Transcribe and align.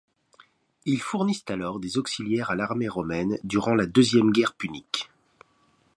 Ils 0.85 0.99
fournissent 0.99 1.45
alors 1.49 1.79
des 1.79 1.99
auxiliaires 1.99 2.49
à 2.49 2.55
l'armée 2.55 2.89
romaine 2.89 3.37
durant 3.43 3.75
la 3.75 3.85
Deuxième 3.85 4.31
guerre 4.31 4.55
punique. 4.55 5.11